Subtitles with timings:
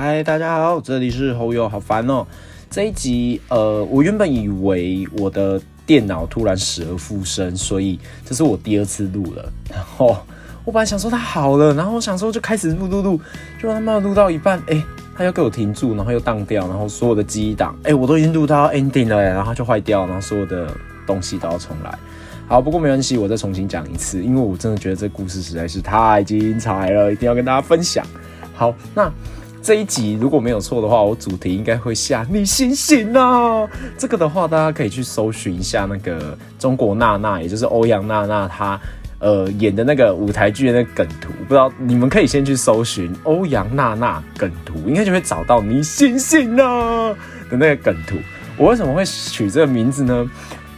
[0.00, 2.24] 嗨，大家好，这里是侯友，好烦哦。
[2.70, 9.52] 这一集，呃，我原本以为我的电脑突然死而复生，所以这是我第二次录了。
[9.68, 10.16] 然后
[10.64, 13.20] 我本来想说它好了，然后我想说就开始录录录，
[13.60, 14.80] 就他妈录到一半，哎，
[15.16, 20.72] 它又给我停住，然后又宕掉，然后所有的记忆档，哎，我都已经录到 ending 了，然后就坏掉，然后所有的
[21.08, 21.98] 东西都要重来。
[22.46, 28.06] 好，不过没关系，我再重新讲一次，因为我真的觉得这故事实在是太精彩了，一定要跟大家分享。
[28.54, 29.12] 好，那。
[29.60, 33.68] 这一集如果没有错的话，我主题应该会下你醒醒啊！
[33.98, 38.80] 这个的话，大家可以去搜寻一下那个中国娜娜，也就是欧阳娜娜她
[39.18, 47.10] 呃演的那个舞台剧的那个梗图，不知道你们可以先去搜寻欧阳娜娜梗图，应该就会找到你醒醒啊
[47.50, 48.16] 的那个梗图。
[48.56, 50.30] 我为什么会取这个名字呢？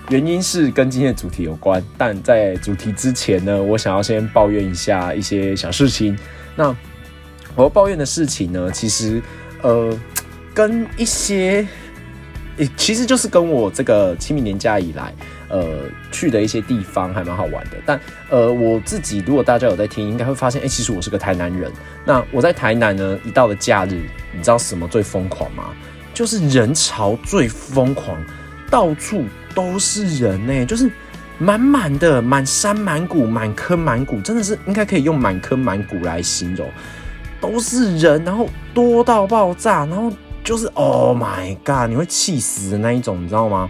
[0.08, 6.18] 原因是跟今天的主题有关，但在主题之前呢，我想要先抱怨一下一些小事情。
[6.56, 6.74] 那
[7.56, 9.20] 我要抱怨的事情呢，其实，
[9.62, 9.96] 呃，
[10.54, 11.66] 跟一些，
[12.76, 15.12] 其实就是跟我这个清明年假以来，
[15.48, 15.80] 呃，
[16.12, 17.76] 去的一些地方还蛮好玩的。
[17.84, 21.70] 但，呃，我自己如果大家有在听，应该会发现，哎，其实我是个台南人。
[22.04, 24.00] 那我在台南呢，一到了假日，
[24.32, 25.70] 你知道什么最疯狂吗？
[26.12, 28.22] 就是人潮最疯狂，
[28.70, 30.90] 到处都是人呢，就是
[31.38, 36.70] 满满的，满山满谷，满坑满谷，真的是应该可以用满坑满谷来形容。
[37.40, 40.12] 都是人，然后多到爆炸，然后
[40.44, 43.68] 就是 Oh my God，你会气死的那一种，你知道吗？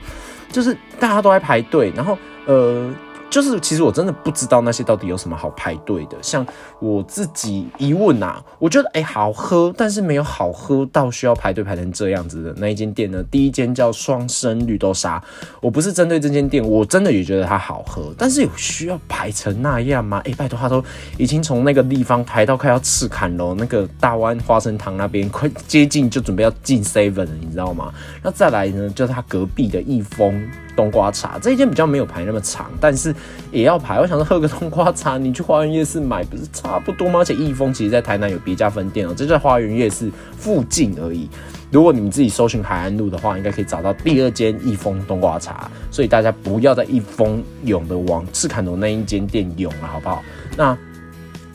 [0.51, 2.93] 就是大家都在排队，然后呃。
[3.31, 6.17] 就是，其实我真的不知道那些到底有什么好排队的。
[6.21, 6.45] 像
[6.81, 13.23] 我自己一问啊，我觉得哎好喝，但是没有好喝到需要排队排成这样子的那一间店呢。
[13.31, 15.23] 第一间叫双生绿豆沙，
[15.61, 20.21] 我不是针对这间店，我真的也觉得它好喝，但是有需要排成那样吗？
[20.25, 20.85] 哎，拜托，他都
[21.17, 27.95] 已经从那个地方排到快要赤坎楼那个大湾花生堂那边，快接近就准备要进 seven 了，你知道吗？
[28.25, 30.51] 那再来呢，就是他隔壁的益丰。
[30.77, 33.15] 冬瓜茶这一间比较没有排那么长，但是
[33.51, 33.99] 也要排。
[34.01, 37.21] 我想说喝个冬瓜茶，你去花园夜市买不是差不多吗？
[37.21, 41.29] 而且益丰其实在台南有别家分店哦，这在花园夜市附近而已。
[41.71, 45.71] 如果你们自己搜寻海岸路的话，应该可以找到第二间益丰冬瓜茶。
[45.91, 50.23] 所以大家不要在益丰涌的往赤坎楼那一间店涌了，好不好？
[50.57, 50.77] 那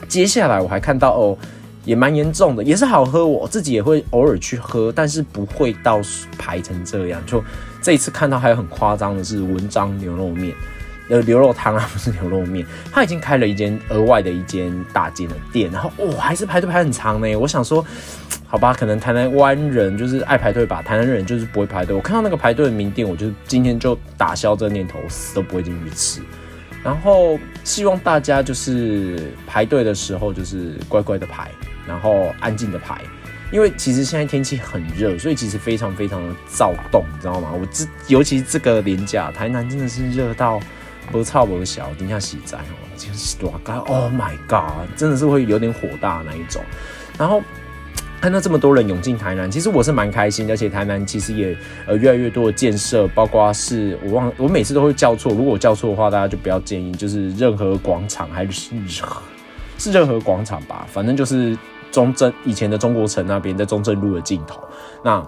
[0.08, 1.38] 接下来我还看到哦。
[1.86, 6.02] 也蛮严重的，也是好喝，我自己也会偶尔去喝，但是不会到
[6.38, 7.22] 排成这样。
[7.26, 7.42] 就
[7.82, 10.54] 这一次看到还有很夸张的是文章牛肉面，
[11.10, 17.36] 呃，牛肉汤啊，不是牛肉面，他已经开了一间额外的一间大间的店，然后哇，还是排队排很长呢。
[17.36, 17.86] 我想说，
[18.48, 21.96] 好吧，可能台南湾人就是爱排队吧，台南人就是不会排队。
[21.96, 26.22] 我看到那个排队的名店，我就今天就打消这个念头，死都不会进去吃。
[26.84, 31.52] 然后希望大家就是排队的时候就是乖乖的排。
[31.88, 33.02] 然后安静的排，
[33.52, 37.52] 因为其实现在天气很热，所以其实非常非常的躁动，你知道吗？
[37.54, 40.60] 我这尤其这个年假，台南真的是热到
[41.12, 46.62] 不差不小，等下洗澡哦，就是多干，Oh my god，真的是会有点火大那一种。
[47.18, 47.42] 然后
[48.20, 58.72] 看到这么多人涌进台南，其实我是蛮开心，而且台南其实也呃越来越多的建设，包括是我忘我每次都会叫错，如果我叫错的话，大家就不要建议，就是任何广场还是
[59.78, 61.56] 是任何广场吧，反正就是。
[61.96, 64.60] 中正以前的中国城那边，在中正路的尽头，
[65.02, 65.26] 那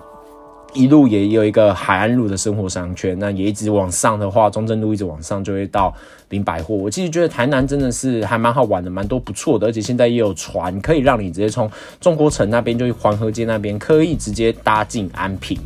[0.73, 5.95] 一路也有一个海岸路的生活商圈，那也一直往上的话，中正路一直往上就会到
[6.27, 6.75] 林百货。
[6.75, 15.57] 我其实觉得台南真的是还蛮好玩的，蛮多不错的，而且现在也有船可以让你直接从中国城那边，就是黄河街那边，可以直接搭进安平。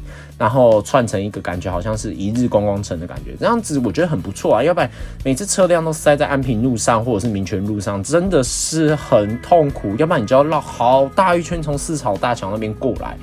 [0.42, 4.64] 然后串成一个感觉，好像是一日观光城的感觉，这样子我觉得很不错啊。
[4.64, 4.90] 要不然
[5.24, 9.96] 每次车辆都塞在安平路上或者是民权路上，真的是很痛苦。
[10.00, 13.16] 要不然你就要绕好大一圈从四草大桥那边过来。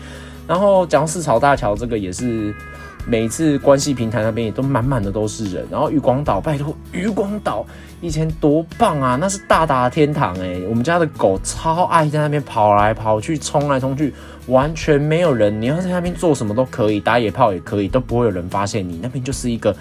[0.47, 2.55] 然后讲四草大桥这个也是。
[3.09, 7.65] 每次关系平台那边也都满满的都是人，然后渔光岛，拜托渔光岛
[8.03, 14.13] 以前多棒啊，那是大大的天堂哎，我们家的狗超爱在那边跑来跑去，冲来冲去，
[14.47, 19.75] 完全没有人，你要在那边做什么都可以，打野炮也可以，都不会有人发现你，那边就是一个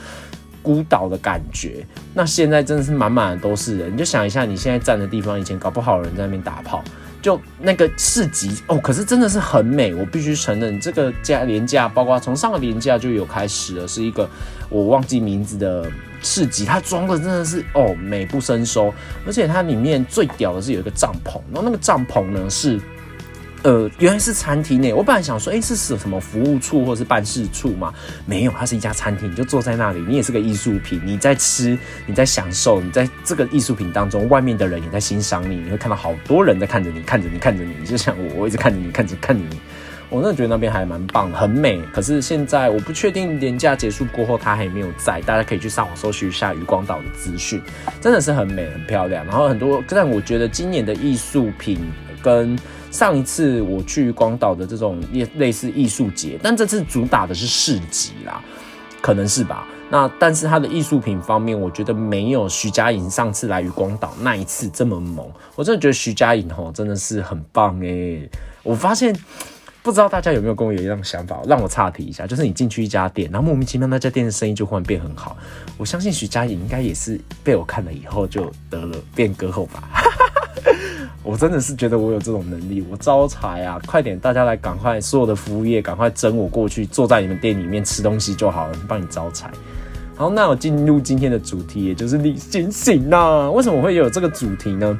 [0.62, 1.86] 孤岛的感觉。
[2.13, 6.81] 那现在真的是满满的都是人，你就想一下你现在站的地方，以前搞不好有人在那边打炮。
[7.27, 14.29] 就那个市集哦，可是真的是很美，我必须承认，这个价廉价，包括从上个年假就有开始了，是一个
[14.69, 15.91] 我忘记名字的
[16.21, 18.94] 市集，它装的真的是哦美不胜收，
[19.25, 22.79] 而且它里面最屌的是有一个帐篷，然后那个帐篷呢是。
[23.63, 24.94] 呃，原来是餐厅呢。
[24.94, 27.94] 我本来想说，哎，是是什么服务处或是办事处吗？
[28.25, 39.60] 没有，它是一家餐厅，你就坐在那里，你也是个艺术品，你在吃，你在享受，你在这个艺术品当中，外面的人也在欣赏你，你会看到好多人在看着你，看着你，看着你，就像我，我一直看着你，看着看着你。
[40.10, 41.81] 我真的觉得那边还蛮棒，很美。
[41.92, 47.62] 可是现在我不确定年假结束过后它还没有在，大家可以去上网搜寻一下渔光岛的资讯，
[48.00, 49.25] 真的是很美很漂亮。
[49.25, 51.77] 然后很多，但我觉得今年的艺术品
[52.21, 52.57] 跟
[52.92, 58.42] 上一次我去光岛的这种类类似艺术节，但这次主打的是市集啦，
[59.01, 59.68] 可能是吧。
[59.89, 65.25] 那但是它的艺术品方面，我觉得没有徐佳莹上次来渔光岛那一次这么猛。
[65.56, 68.28] 我真的觉得徐佳莹吼真的是很棒哎！
[68.63, 69.16] 我发现
[69.81, 75.38] 不知道大家有没有跟我有一样想法，让我岔题一下，就是你进去一家店，然后莫名其妙那家店的生意就忽然变很好。
[75.78, 79.88] 我相信徐佳莹应该也是被我看了以后就得了变歌后吧。
[81.27, 83.77] 我真的是觉得我有这种能力，我招财啊！
[83.85, 89.51] 快点，大家来，赶快，所有的服务业赶快争我过去，坐在你们店里面吃东西就好了，帮你招财。
[90.15, 93.51] 好，那我进入今天的主题，也就是你醒醒呐。
[93.51, 94.97] 为什么会有这个主题呢？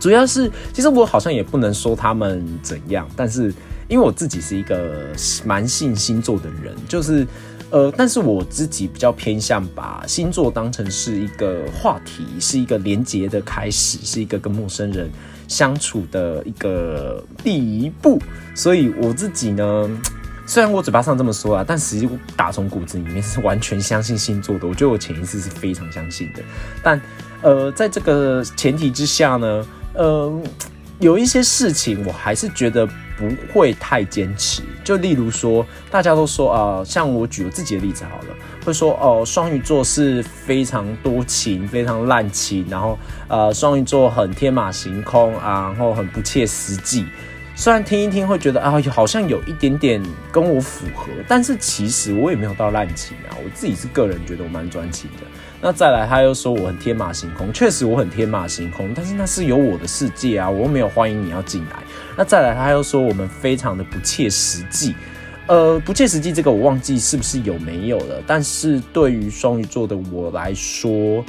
[0.00, 3.52] 主要是，其实我好像也不能说他们怎样，但是
[3.86, 5.08] 因为我自己是一个
[5.44, 7.26] 蛮信星座的人，就是。
[7.70, 15.10] 呃，但是我自己比较偏向把星座当成是一个话题，是一个连接的开始，是一个跟陌生人
[15.48, 18.20] 相处的一个第一步。
[18.54, 19.90] 所以我自己呢，
[20.46, 24.66] 虽然我嘴巴上这么说啊，但实际打从骨子里面是完全相信星座的。
[24.66, 26.42] 我觉得我潜意识是非常相信的。
[26.82, 27.00] 但
[27.42, 30.42] 呃，在这个前提之下呢，呃，
[31.00, 32.88] 有一些事情我还是觉得。
[33.16, 38.34] 不会太坚持，就例如说，大家都说啊，像我举我自己的例子好了，
[38.64, 47.06] 会说哦，双鱼座是非常多情、非常滥情，然后呃，双鱼座很天马行空啊，然后很不切实际。
[47.56, 50.02] 虽然听一听会觉得啊，好像有一点点
[50.32, 55.26] 跟我符合，但是其实我也没有到滥情啊，我自己是个人觉得我蛮专情的。
[55.60, 61.76] 那再来，他又说我很天马行空，确实我很天马行空，但是那是有我的世界啊，我又没有欢迎你要进来。
[62.16, 64.94] 那再来，他又说我们非常的不切实际，
[65.46, 68.22] 呃，不切实际这个我忘记是不是有没有了。
[68.26, 71.24] 但是对于双鱼座的我来说，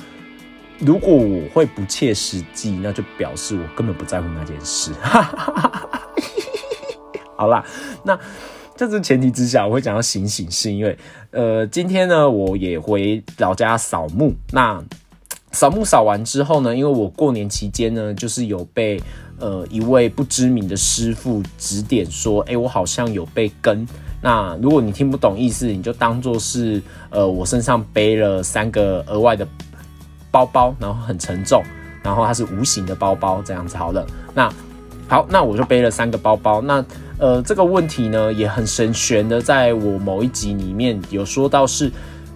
[0.80, 4.92] 如果我会不切实际，那就表示我根本不在乎那件事。
[7.36, 7.66] 好啦，
[8.04, 8.20] 那。
[8.78, 10.98] 这是前提之下，我会讲到醒醒，是因为，
[11.32, 14.34] 呃，今天呢，我也回老家扫墓。
[14.52, 14.84] 那
[15.54, 19.02] 扫墓扫完之后呢，因为我过年期间呢，就是有被
[19.40, 23.88] 呃一位不知名的师傅指点说，哎，我好像有被跟。
[24.26, 26.82] 那如果你听不懂意思，你就当做是
[27.12, 29.48] 呃我身上背了三个额外的
[30.32, 31.62] 包包，然后很沉重，
[32.02, 34.04] 然后它是无形的包包，这样子好了。
[34.34, 34.52] 那
[35.08, 36.60] 好，那我就背了三个包包。
[36.60, 36.84] 那
[37.20, 41.92] 呃，这个问题呢也很神玄的，在我某一集里面有说到，是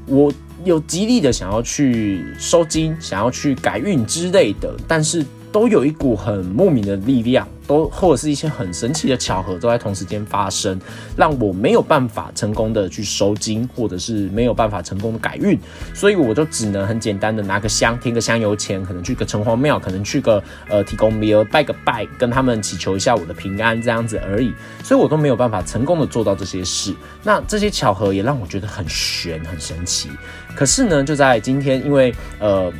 [0.05, 0.31] 我
[0.63, 5.25] 有极力的想要去收金，想要去改运之类的，但是。
[5.51, 10.81] 都有一股很莫名的力量，都或者是一些很神奇的巧合，都在同时间发生，
[11.15, 15.55] 让我没有办法成功的去收金，或者是没有办法成功的改运，
[15.93, 24.51] 所以我就只能很简单的拿个香，添个香油钱，可能去个城隍庙，可能去个呃提供庙拜个拜，跟他们祈求一下我的平安这样子而已，
[24.83, 26.91] 所以我都没有办法成功的做到这些事。
[27.21, 30.09] 那这些巧合也让我觉得很玄，很神奇。
[30.55, 32.73] 可是呢，就在今天，因为呃。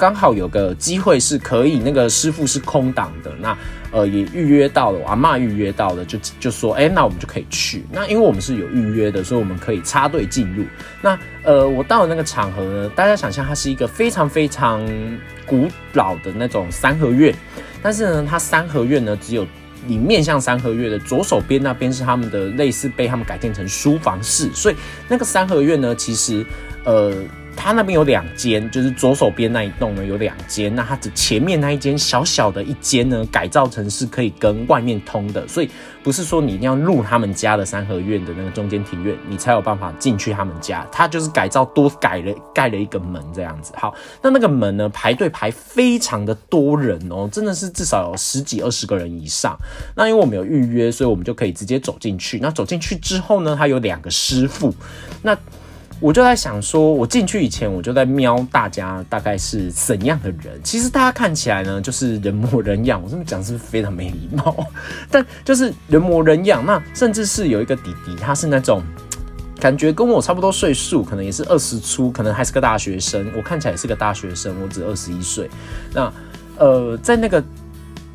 [0.00, 3.54] 刚好有个机会是可以，那个师傅是空档的，那
[3.90, 7.84] 呃也预约到了，我阿妈预约到了，就就说，哎，那我们就可以去。
[7.92, 10.64] 那因为我们是有预约的，所以我们可以插队进入。
[11.02, 14.82] 那呃，我到了那个场合呢，大家想象它是一个非常非常
[15.44, 17.34] 古老的那种三合院，
[17.82, 19.46] 但是呢，它三合院呢只有
[19.86, 24.76] 你面向三合院的左手边那边是他们的类似被他们改建成书房室，所以
[25.08, 26.42] 那个三合院呢，其实
[26.84, 27.12] 呃。
[27.60, 35.70] 他那边有两间，就是左手边那一栋呢有两间，那它的前面那一间小小的一间呢，改造成是可以跟外面通的，所以
[36.02, 40.86] 不是说你一定要入他们家的三合院的那个中间庭院，你才有办法进去他们家。
[40.90, 43.74] 他就是改造多改了盖了一个门这样子。
[43.76, 49.54] 好，那那个门呢排队排非常的多人哦，真的是至少有十几二十个人以上。
[49.94, 52.38] 那因为我们有预约，所以我们就可以直接走进去。
[52.38, 54.74] 那走进去之后呢，他有两个师傅，
[55.22, 55.36] 那。
[56.00, 60.58] 我就在想说，我进去以前，我就在瞄大家大概是怎样的人。
[60.64, 63.02] 其实大家看起来呢，就是人模人样。
[63.02, 64.66] 我这么讲是不是非常没礼貌？
[65.10, 66.64] 但就是人模人样。
[66.64, 68.82] 那甚至是有一个弟弟，他是那种
[69.60, 73.30] 感觉跟我差不多岁数，可能也是二十出，可能还是个大学生。
[73.36, 75.50] 我看起来也是个大学生，我只二十一岁。
[75.92, 76.10] 那
[76.56, 77.44] 呃，在那个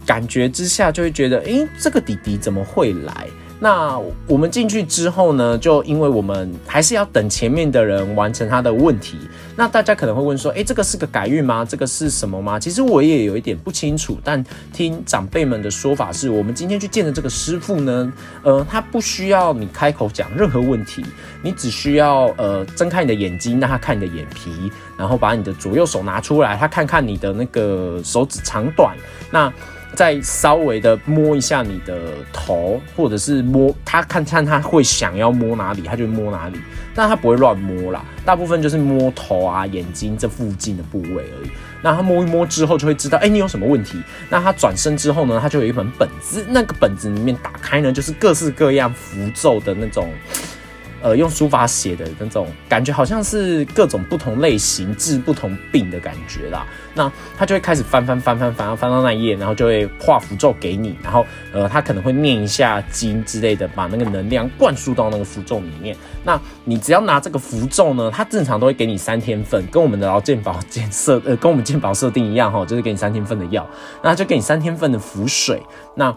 [0.07, 3.27] 感觉之下，就会觉得，诶，这个弟弟怎么会来？
[3.57, 3.97] 那
[4.27, 9.17] 我们进去之后呢，就因为我们还是要等前面的人完成他的问题。
[9.55, 11.63] 那大家可能会问说，诶，这个是个改运吗？
[11.63, 12.59] 这个是什么吗？
[12.59, 14.17] 其实我也有一点不清楚。
[14.23, 14.43] 但
[14.73, 18.11] 听长辈们的说法是，我们今天去见的这个师傅呢，
[18.43, 21.05] 呃，他不需要你开口讲任何问题，
[21.41, 28.95] 你只需要呃睁开你的眼睛，让他看你的眼皮，然后把你的左右手拿出来，他看看你的那个手指长短，
[29.31, 29.51] 那。
[29.95, 31.97] 再稍微的摸一下你的
[32.31, 36.59] 头，或者是摸他看看他会想要摸哪里，他就摸哪里，
[36.93, 41.49] 但他不会乱摸啦，大部分就是摸头啊、眼睛这附近的部位而已。
[41.81, 44.01] 那他摸一摸之后就会知道，哎，你有什么问题？
[44.29, 50.09] 那他转身之后呢，他就有一本本子，那个本子里面打开呢，就是各式各样符咒的那种。
[51.05, 56.65] 呃，用书法写的那种感觉，好像是各种不同类型治不同病的感觉啦。
[56.95, 65.95] 那他就会开始翻翻翻翻翻，翻到那一页，然后就会画符咒给你，然后呃，他可能会念一下经之类的，把那个能量灌输到那个符咒里面。
[66.23, 73.63] 那你只要拿这个符咒呢，它正常都会给你三天份，跟我们的劳健保检设呃，跟我们健保设定一样哈，就是给你三天份的药，
[74.01, 75.61] 那就给你三天份的符水。
[75.93, 76.11] 那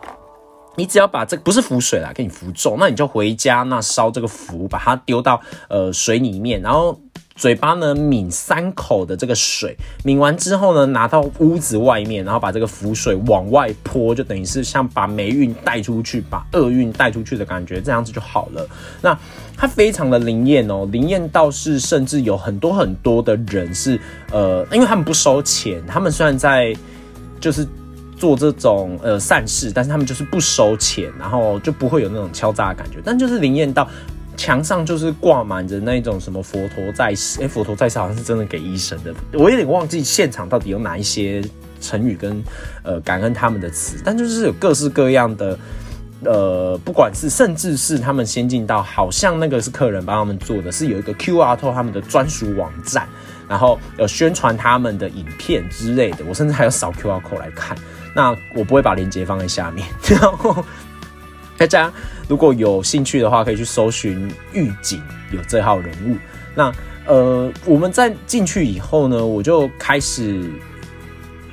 [0.78, 6.96] 你只要把这不是符水啦，给你符咒，那你就回家那烧这个符，把它丢到呃水里面，然后
[7.34, 18.64] 嘴巴呢抿三口的这个水，抿完之后呢拿到屋子外面，然后把这个符水往外泼，就等于是像把霉运带出去，把厄运带出去的感觉，这样子就好了。
[19.02, 19.18] 那
[19.56, 26.72] 它非常的灵验哦，灵验到是甚至有很多很多的人是呃，因为他们不收钱，他们虽然在
[27.40, 27.66] 就是。
[28.18, 33.88] 做这种呃善事，但是他们就是不收钱，然后就不会有那种敲诈的感觉，但就是灵验到
[34.36, 41.42] 墙上就是挂满着那种什么佛陀在世，哎，佛陀在世好像是真的给医生的，我有点忘记现场到底有哪一些
[41.80, 42.42] 成语跟
[42.82, 45.58] 呃感恩他们的词，但就是有各式各样的
[46.24, 53.08] 呃，不管是甚至是他们先进到好像那个是客人帮他们做的，是有一个 Q R 透他们的专属网站，
[53.48, 57.76] 然后有宣传他们的影片之类的，我甚至还有扫 Q R code 来看。
[58.14, 60.64] 那我不会把链接放在下面， 然后
[61.56, 61.92] 大家
[62.28, 66.16] 如果有兴趣的话，可以去搜寻预警有这号人物。
[66.54, 66.72] 那
[67.06, 70.50] 呃，我们在进去以后呢，我就开始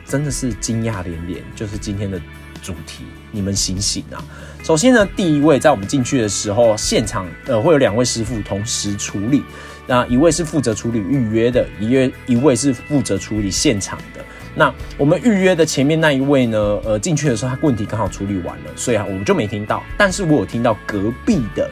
[0.06, 2.20] 真的是惊讶连连，就是今天的
[2.62, 4.24] 主题，你们醒醒啊！
[4.64, 9.44] 首先呢，第一位在我们进去的时候，现场呃会有两位师傅同时处理，
[9.88, 14.24] 那一位是负责处理预约的，一位一位是负责处理现场的。
[14.56, 16.58] 那我们预约的前面那一位呢？
[16.86, 19.84] 呃，进去的时候他问题刚好处理完了，所以啊，我们就没听到。
[19.98, 21.70] 但是我有听到隔壁的，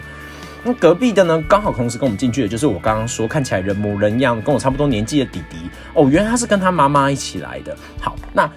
[0.64, 5.58] 那隔壁的呢，刚好同时跟我们进去的，就是我刚刚说看起来人模人样、跟我差不多年纪的弟弟。
[5.94, 7.74] 哦，原来他是跟他妈妈一起来的。
[8.02, 8.52] 好，那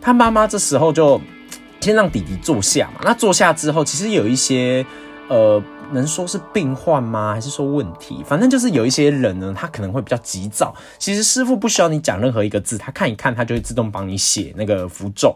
[0.00, 1.20] 他妈妈这时候就
[1.78, 3.00] 先让弟弟坐下嘛。
[3.04, 4.84] 那坐下之后，其实有一些
[5.28, 5.62] 呃。
[5.92, 7.32] 能说是病患吗？
[7.32, 8.22] 还是说问题？
[8.26, 10.74] 反正就是有一些人呢，他可能会比较急躁。
[10.98, 15.34] 其实师傅不需要你讲任何一个字，他看一看，他就会自动帮你写那个符咒。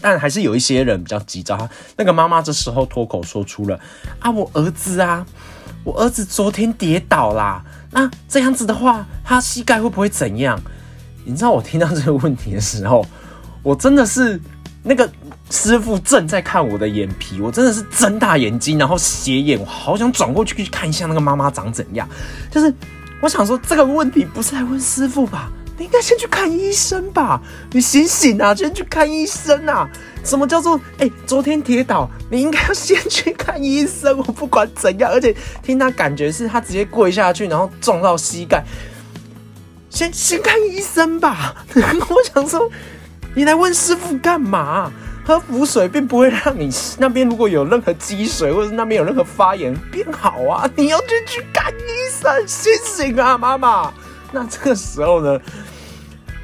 [0.00, 1.68] 但还是有一些人比较急躁。
[1.96, 3.78] 那个妈妈这时候脱口说出了
[4.20, 5.26] ：“啊，我儿子啊，
[5.82, 7.64] 我儿子昨天跌倒啦。
[7.90, 10.60] 那这样子的话，他膝盖会不会怎样？”
[11.24, 13.04] 你知道我听到这个问题的时候，
[13.62, 14.40] 我真的是
[14.82, 15.10] 那个。
[15.54, 22.08] 师傅正在看我的眼皮，我真的是睁大眼睛，然后斜眼，我好想转过去去看一下那个妈妈长怎样。
[22.50, 22.74] 就是
[23.20, 25.48] 我想说，这个问题不是来问师傅吧？
[25.78, 27.40] 你应该先去看医生吧？
[27.70, 29.88] 你醒醒啊，先去看医生啊！
[30.24, 34.18] 什么叫做哎，昨天跌倒，你应该要先去看医生。
[34.18, 38.64] 我不管怎样，而且听他感觉是他直接跪下去，然后撞到膝盖，
[39.88, 41.64] 先先看医生吧。
[41.74, 42.68] 我想说，
[43.34, 44.92] 你来问师傅干嘛？
[45.24, 50.68] 喝符水并不会让你那边如果有任何积水，或者那边有任何发炎变好啊！
[50.76, 53.90] 你要去去看医生，醒醒啊，妈妈！
[54.30, 55.40] 那这个时候呢，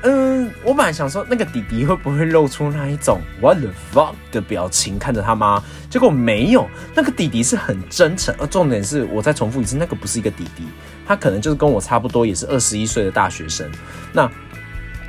[0.03, 6.67] 嗯，我本来想说那个弟弟会不会露出那一种 what the fuck 的表情看着他妈，结果没有。
[6.95, 10.65] 那个弟弟是很真诚，而重点是我再重复一次，那个不是一个弟弟，
[11.07, 13.71] 他可能就是跟我差不多，也是二十一岁的大学生。
[14.11, 14.31] 那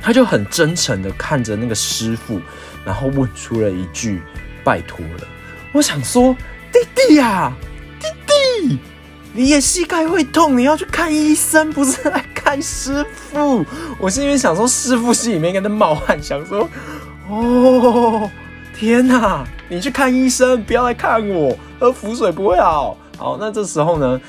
[0.02, 2.38] 他就很真诚的看着那个师傅。
[2.84, 4.22] 然后问出了一句
[4.64, 5.26] ：“拜托了。”
[5.72, 6.36] 我想说
[6.72, 7.52] ：“弟弟呀，
[8.00, 8.78] 弟弟，
[9.32, 13.64] 你也膝盖会痛，你要去看医生，不是来看师傅。”
[13.98, 16.68] 我心里面想说，师傅心里面跟他冒汗，想说
[17.30, 18.30] ：“哦，
[18.78, 24.20] 天哪，你去看医生，不要来看我，喝符水不会好。”好，那这时候呢，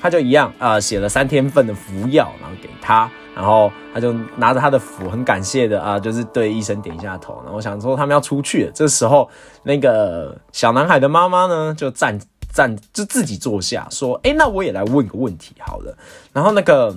[0.00, 3.10] 他就一样啊，写了三天份的服药，然后给他。
[3.38, 7.40] 然后他就拿着他的符，很感谢的啊，就是对医生点一下头。
[7.44, 9.30] 然后我想说他们要出去，这时候
[9.62, 12.18] 那个小男孩的妈妈呢，就站
[12.52, 15.96] 站就自己坐下说，哎，那我也来问个问题好了。
[16.32, 16.92] 然后那个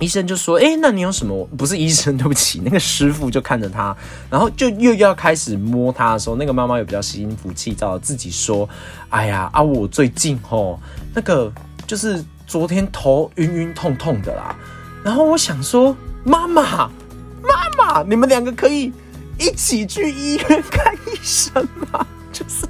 [0.00, 1.46] 医生就说，哎，那你有什么？
[1.56, 3.96] 不是医生，对不起，那个师傅就看着他，
[4.28, 8.68] 然后就又要开始摸他的时候，那个妈妈又比较心浮气躁，自己说，
[9.10, 10.80] 哎呀啊，我最近吼
[11.14, 11.52] 那个
[11.86, 14.56] 就是昨天头晕晕痛痛的啦。
[15.04, 16.90] 然后我想说，妈妈，
[17.42, 18.92] 妈妈，你们两个可以。
[19.38, 22.06] 一起去医院看医生吗？
[22.30, 22.64] 就是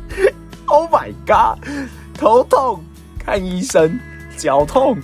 [0.67, 1.63] ，Oh my god，
[2.15, 2.83] 头痛
[3.19, 4.01] 看医生，
[4.39, 4.97] 脚痛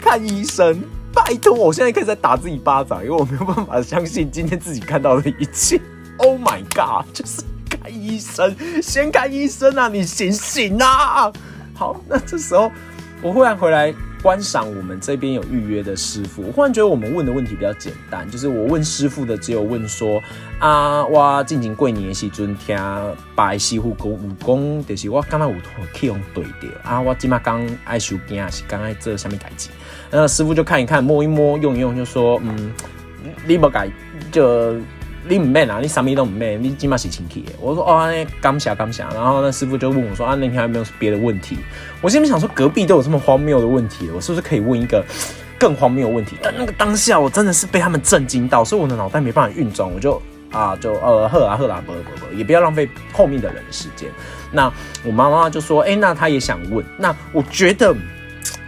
[0.00, 0.82] 看医生，
[1.14, 5.80] 拜托，我现在开始在打自己巴掌，因为我没有办法相信今天自己看到的一切。
[6.18, 9.88] Oh my god，就是看医生，先看医生啊！
[9.88, 11.30] 你醒醒啊！
[11.74, 12.72] 好，那这时候
[13.20, 13.94] 我忽然回来。
[14.22, 20.22] 观赏我们这边有预约的师傅，我忽然觉得我们问的问题比较简单，就是我问师傅的只有问说
[20.60, 22.78] 啊，我进行过年时阵听
[23.34, 25.56] 拜师傅讲武功，就是我刚刚有
[25.92, 29.68] 去用对的啊，我今嘛刚爱修经是刚爱做下面代志，
[30.10, 32.72] 那师傅就看一看摸一摸用一用，就说嗯，
[33.46, 33.90] 你不改
[34.30, 34.76] 就。
[35.28, 35.78] 你唔咩啊？
[35.80, 36.56] 你什么都唔咩？
[36.56, 37.44] 你起码是清气。
[37.60, 39.08] 我说哦，刚下刚下。
[39.14, 41.58] 然后那师傅就问我说啊，那天还有没有别的问题？
[42.00, 45.04] 我心里想说，隔壁都有这么荒谬的问题，我是不是可以问一个
[45.58, 46.36] 更荒谬的问题？
[46.42, 54.10] 但那个当下，我真的是被他们震惊到，所以我的脑袋没办法运转，我就啊，就呃，赫啊赫啊，不不不，也不要浪费后面的人的时间。
[54.50, 54.72] 那
[55.04, 56.84] 我妈妈就说，哎，那她也想问。
[56.98, 57.94] 那我觉得。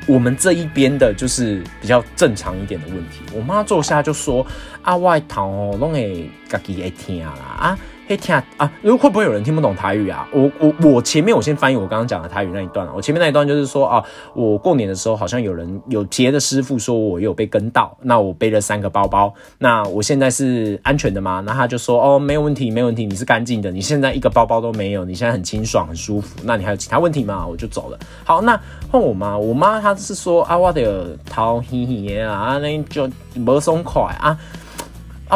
[0.07, 3.21] 我们这一边的就是比较正常一点的问题。
[3.33, 4.47] 我妈坐下就说
[4.83, 10.29] ：“啊，外头哦，拢会家己会听啦啊。”嘿听啊，如会不会有人听不懂台语啊？
[10.31, 12.93] 我我我前面我先翻译我刚刚讲的台语那一段啊。
[12.95, 21.43] 我前面那一段就是说啊，我过年的时候好像有人有别的师傅说我有被跟到，那我背了三个包包，那我现在是安全的吗？
[21.47, 26.39] 那他就说哦，没有问题，没有问题，你是干净的，你现在一个包包都没有，你现在很清爽很舒服。
[26.43, 27.47] 那你还有其他问题吗？
[27.47, 27.99] 我就走了。
[28.23, 34.03] 好，那换我妈，我妈她是说啊，我的头嘿嘿啊，那就没松快。
[34.21, 34.39] 啊，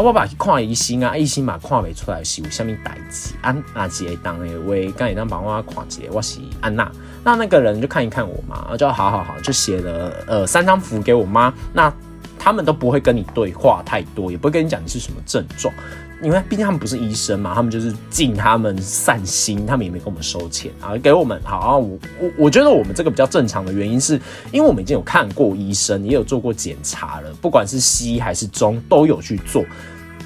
[0.00, 3.34] 我把看医生啊，医生嘛看未出来是有虾米代志。
[3.40, 6.90] 安那几个当的话，刚也当帮我看一下，我是安娜。
[7.24, 11.52] 那那个人就看一看我嘛，就好好好，就写了呃三张符给我妈。
[11.72, 11.92] 那
[12.38, 15.74] 他们都不会跟你对话太多，也不会跟你讲你是什么症状。
[16.20, 21.76] 因为毕竟他们不是医生嘛，他们就是尽他们善心，他们也没跟我们收钱啊，给我们好啊。
[21.76, 29.64] 我我我觉得我们这个比较正常的原因，是因为我们已经有看过医生，也有做过检查了，不管是西还是中都有去做。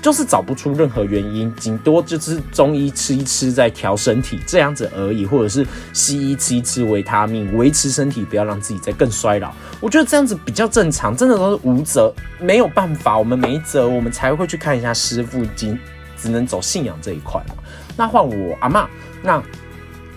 [0.02, 9.52] 就是找不出任何原因，顶多就是中医吃一吃，在调身体这样子而已，或者是西医吃一吃维他命，维持身体，不要让自己再更衰老。
[9.80, 15.78] 我觉得这样子比较正常，真的都是无责，没有办法，我们没辙，我们才会去看一下师傅，经
[16.20, 17.54] 只能走信仰这一块嘛。
[17.96, 18.88] 那换我阿妈，
[19.22, 19.40] 那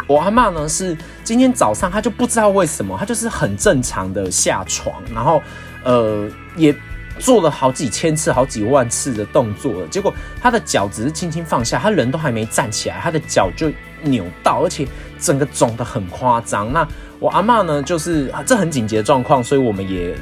[0.08, 5.40] 我阿妈呢是今天早上，她就不知道为什么，她就是很正常的下床，然后
[5.84, 6.76] 呃也。
[7.18, 14.86] 做了好几千次、好几万次的动作了，结果他的脚只是轻轻放下，他人都还没站起来，他的脚就扭到，而且
[15.18, 16.72] 整个肿得很夸张。
[16.74, 16.86] 那
[17.20, 20.14] 我阿妈呢，就是这很紧急的状况，所以我们也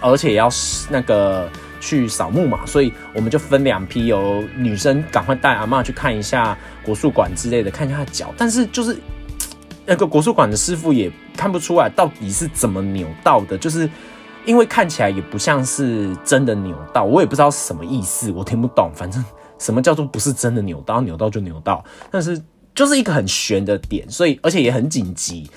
[0.00, 0.48] 而且要
[0.88, 8.32] 那个去扫墓嘛，所以我们就分两批，有女生赶快带阿妈去看一下国术馆之类的，看一下脚。
[8.38, 8.96] 但是就是
[9.84, 13.88] 那个国术馆的师傅也看不出来到底是怎么扭到的，就是。
[14.48, 18.90] 因为看起来也不像是真的扭到，我也不知道什么意思，我听不懂。
[18.94, 19.22] 反正
[19.58, 22.42] 什么叫做不是真的扭到，扭到就扭到，但是
[22.74, 25.50] 就是一个很悬的点，所以而且也很紧急。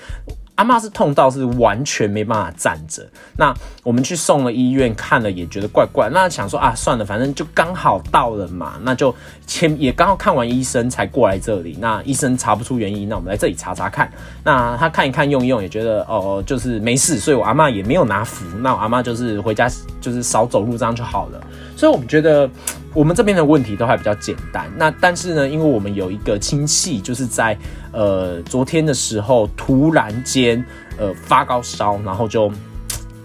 [0.56, 3.02] 阿妈是痛到是完全没办法站着，
[3.38, 9.14] 那我们去送了医院看了也觉得怪怪，那想说啊算了，反正就刚好到了嘛，那就
[9.46, 14.12] 前也刚好看完医生才过来这里，那医生查不出原因，那我们来这里查查看，
[14.44, 19.68] 那他看一看用一用也觉得哦就是没事，所以我阿妈也没有拿符，那我阿妈就是回家
[20.00, 21.40] 就是少走路这样就好了，
[21.82, 22.48] 所以我们觉得。
[22.94, 27.56] 我们这边的问题都还比较简单，那但是呢，因为我们有一个亲戚，就是在
[27.90, 30.62] 呃昨天的时候突然间
[30.98, 32.52] 呃发高烧，然后就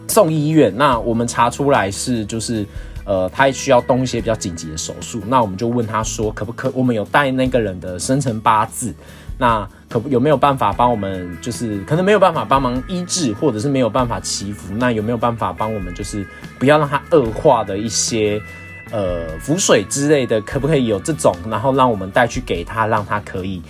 [0.07, 0.73] 送医院。
[0.73, 2.65] 那我们查出来是就是
[3.03, 6.71] 呃他需要动一些比较紧急的手术，那我们就问他说可不可？
[6.73, 8.93] 我们有带那个人的生辰八字，
[9.37, 11.37] 那可有没有办法帮我们？
[11.41, 15.93] 就是可能没有办法帮忙医治，或者是没有办法祈福，那有没有办法帮我们？
[15.93, 16.25] 就是
[16.59, 18.41] 不要让他恶化的一些。
[18.89, 21.35] 呃，浮水之类的，可不可以有这种？
[21.49, 23.61] 然后让我们带去给他，让他可以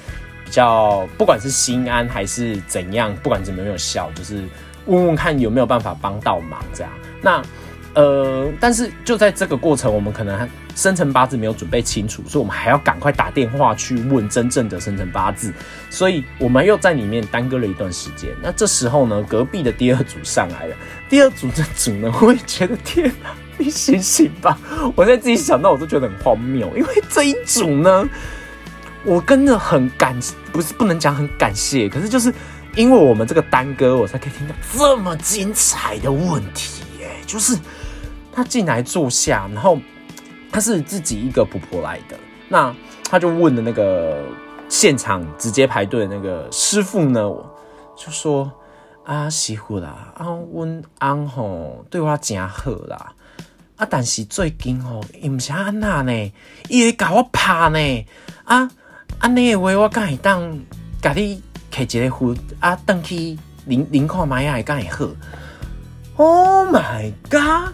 [0.45, 4.43] 比较，不管是心安还是怎样，不管怎么有没有效，就是
[4.85, 6.91] 问问看有没有办法帮到忙这样。
[7.19, 7.41] 那
[7.95, 10.47] 呃，但是就在这个过程，我们可能
[10.77, 15.51] 生辰八字没有准备清楚，所以我们还要赶快打电话去问真正的生辰八字，
[15.89, 18.29] 所以我们又在里面耽搁了一段时间。
[18.43, 20.75] 那这时候呢，隔壁的第二组上来了，
[21.09, 24.55] 第二组的组呢，我也觉得天哪，你醒醒吧！
[24.95, 28.07] 我现在自己想到我都觉得很荒谬，因为这一组呢，
[29.03, 30.15] 我跟着很感，
[30.51, 32.31] 不是不能讲很感谢，可是就是
[32.75, 36.83] 因为我们这个耽搁，我才可以听到这么精彩的问题。
[37.01, 37.57] 哎，就是
[38.31, 39.79] 他进来坐下，然后。
[40.51, 42.17] 他是自己一个婆婆来的，
[42.49, 42.73] 那
[43.09, 44.23] 他就问的那个
[44.69, 47.21] 现场直接排队的那个师傅呢，
[47.95, 48.51] 就说
[49.03, 53.13] 啊，媳妇啦，啊，阮翁吼对我真好啦，
[53.77, 56.31] 啊，但是最近吼，伊毋是安那呢，
[56.69, 58.05] 伊会甲我拍呢，
[58.43, 58.69] 啊，
[59.19, 60.59] 安尼的话，我敢会当
[61.01, 65.07] 甲你摕一个婚啊，登去领领看买啊，敢会好
[66.17, 67.73] ？Oh my god！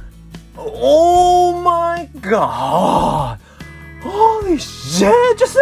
[0.56, 3.40] Oh my god!
[4.04, 5.36] Holy shit！
[5.36, 5.60] 就是，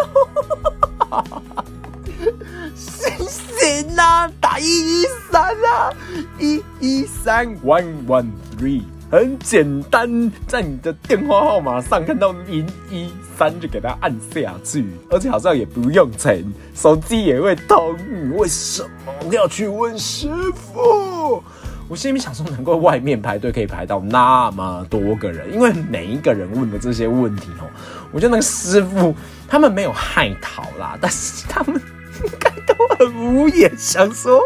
[2.75, 5.93] 星星啊，打一一三啊，
[6.39, 8.27] 一一三 one one
[8.57, 16.43] three，很简单，在你的电话号码上看到零一三就给它按下去，而且好像也不用钱，
[16.75, 17.95] 手机也会通。
[18.35, 21.43] 为什么要去问师傅？
[21.91, 27.67] 我心里想说，难怪外面排队可以排到那么多个人，因为每一个人问的这些问题哦，
[28.13, 29.13] 我觉得那个师傅
[29.45, 31.75] 他们没有害讨啦， 但是他们
[32.23, 34.39] 应该都很无言，想说。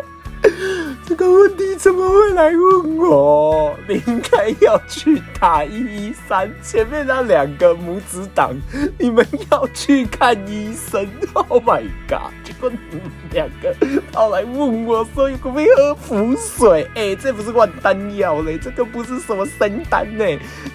[1.08, 3.76] 这个问题怎么会来问我？
[3.88, 8.56] 你应该要去打一一三，前面那两个母子党，
[9.00, 11.08] 你们要去看医生。
[11.34, 12.32] Oh my god！
[12.62, 13.76] 你们两个
[14.12, 16.88] 跑来问我，说可不可以喝符水？
[16.96, 20.26] 哎，这不是万丹药嘞，这个不是什么神丹呢？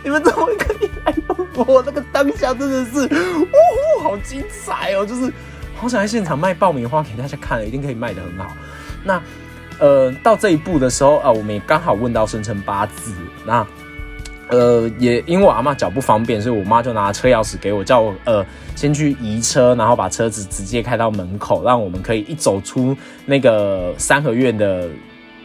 [0.03, 1.83] 你们怎么可以来问我？
[1.85, 5.05] 那个当下真的是，呜，好精彩哦！
[5.05, 5.33] 就是
[5.77, 8.55] 好想在现场卖爆米花给大家看，一定可以卖的很好。
[9.05, 9.21] 那。
[9.79, 13.15] 呃，到这一步的时候啊，我们也刚好问到生辰八字。
[13.47, 13.67] 那
[14.51, 24.89] 呃，也因为我阿妈脚不方便，所以我妈就拿车钥匙给我，叫我呃先去移车，然后把车子直接开到门口，让我们可以一走出那个三合院的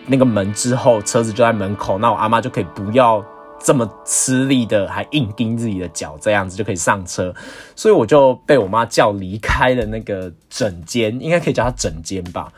[0.08, 3.24] 那个门之后，车子就在门口，那我阿妈就可以不要
[3.60, 7.34] 这么吃力的还硬盯自己的脚，这样子就可以上车。
[7.76, 12.52] 所以我就被我妈叫离开了那个整间，应该可以叫它整间吧。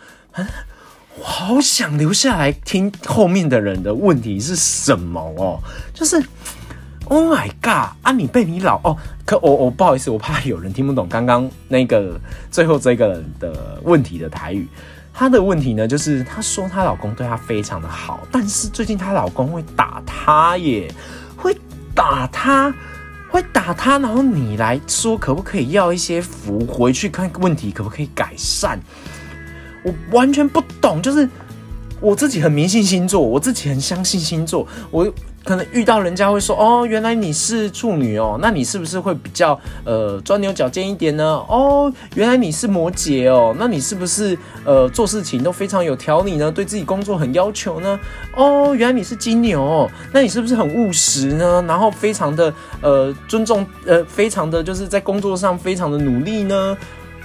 [1.19, 5.59] 我好想留下来听后面的人的问题是什么哦，
[5.93, 6.23] 就是
[7.05, 7.95] ，Oh my god！
[8.03, 12.19] 啊，你被你老哦，可我我不好意思，我怕有人听不懂刚刚那个
[12.51, 14.67] 最后这个人的问题的台语。
[15.11, 20.93] 他的问题呢，就是她说她老公对她非常的好，但是最近她老公会打她耶，
[21.35, 21.57] 会
[21.95, 22.71] 打她，
[23.27, 28.79] 会打她，然后你来说可不可以要一些符回去看问题可不可以改善？
[29.87, 31.27] 我完全不懂，就是
[32.01, 34.67] 我自己很迷信星座，我自己很相信星座。
[34.91, 35.09] 我
[35.45, 46.51] 可能遇到人家会说：“哦，原来你是处女哦，那你是不是会比较呃钻牛角尖一点呢？”哦，原来你是摩羯哦，那你是不是呃做事情都非常有条理呢？
[46.51, 47.97] 对自己工作很要求呢？
[48.35, 51.63] 哦，原来你是金牛，那你是不是很务实呢？
[51.65, 56.77] 然后非常的呃尊重呃，非常的就是在工作上非常的努力呢？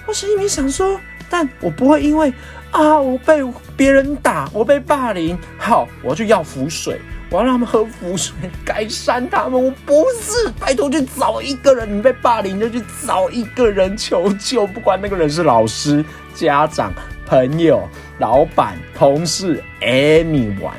[0.06, 0.96] 我心里面想说。
[1.32, 2.30] 但我不会因为
[2.70, 3.42] 啊，我被
[3.74, 8.34] 别人打，我被霸凌，好，我要去要符水，我要让他们喝符水
[8.66, 9.52] 改善他们。
[9.64, 16.92] 我不是，拜托去找一个人，你被霸凌就去找一个人求救，不管那个人是老师、家长、
[17.24, 20.72] 朋友、老板、同事，anyone，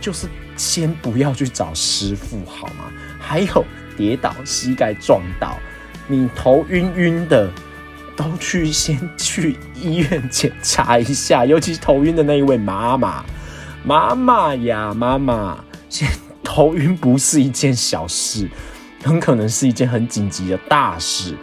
[0.00, 0.26] 就是
[0.56, 2.90] 先不要去找师傅好吗？
[3.20, 3.64] 还有
[3.96, 5.56] 跌倒、膝盖撞到，
[6.08, 7.48] 你头晕晕的。
[8.16, 13.24] 都去先去医院检查一下，尤其是头晕的那一位妈妈，
[13.84, 16.08] 妈妈呀，妈妈，先
[16.42, 18.48] 头晕不是一件小事，
[19.02, 21.36] 很可能是一件很紧急的大事。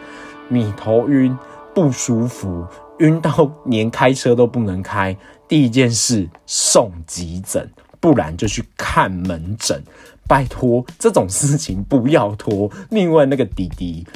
[0.48, 1.36] 你头晕
[1.74, 2.66] 不舒服，
[2.98, 5.16] 晕到连开车都不能开，
[5.48, 9.82] 第一件事送急诊，不然就去看门诊。
[10.28, 12.70] 拜托，这种事情不要拖。
[12.90, 14.06] 另外那个弟弟，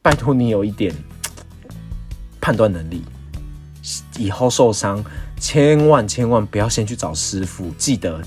[0.00, 0.94] 拜托你有一点。
[2.44, 3.02] 判断能力，
[4.18, 5.02] 以后受伤
[5.40, 8.20] 千万千万不要先去找师傅，记得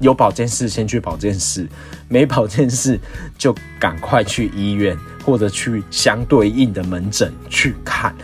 [0.00, 1.68] 有保健室先去保健室，
[2.08, 2.98] 没保健室
[3.36, 8.14] 就赶快去医院或者去相对应的门诊去看。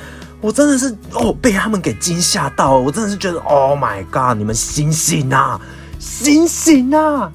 [0.41, 4.39] 我真的是哦，被他们给惊吓到，我真的是觉得 Oh my God！
[4.39, 5.61] 你们醒醒啊，
[5.99, 7.31] 醒醒啊！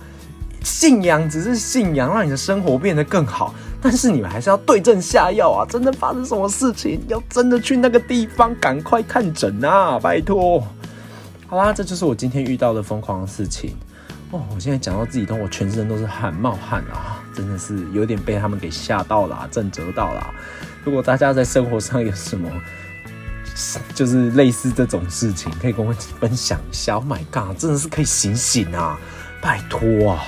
[0.63, 3.53] 信仰只是信仰，让你的生活变得更好。
[3.81, 5.65] 但是你们还是要对症下药啊！
[5.69, 9.97] 真的发生什么事情，要真的去那个地方赶快看诊啊！
[9.99, 10.61] 拜托。
[11.47, 13.75] 好啦，这就是我今天遇到的疯狂的事情
[14.31, 14.41] 哦。
[14.53, 20.33] 我现在讲到自己都，我全身都是汗冒汗啊，真的是有点被他们给吓到了，震折到了。
[20.83, 22.49] 如果大家在生活上有什么，
[23.95, 26.95] 就是类似这种事情，可以跟我分享一下。
[26.95, 28.99] Oh my god，真的是可以醒醒啊！
[29.41, 30.23] 拜托啊！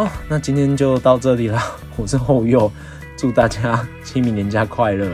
[0.00, 1.60] 哦，那今天就到这里了。
[1.98, 2.72] 我是后佑，
[3.18, 5.10] 祝大家清明年假快乐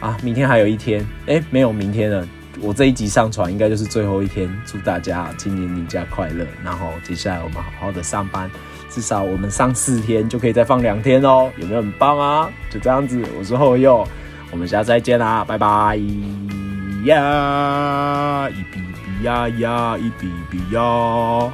[0.00, 0.16] 啊！
[0.22, 2.26] 明天还有一天，哎，没有明天了。
[2.58, 6.46] 我这一集上传应该就是最后一天，祝大家今年年假快乐。
[6.64, 8.50] 然后接下来我们好好的上班，
[8.88, 12.48] 至少我们上四天就可以再放两天哦，有没有很棒啊？
[12.70, 14.02] 就这样子，我是后佑，
[14.50, 16.00] 我们下次再见啦，拜拜
[17.04, 18.48] 呀！
[18.48, 21.52] 一比比呀呀，一比比呀。